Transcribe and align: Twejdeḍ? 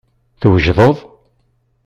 Twejdeḍ? 0.41 0.97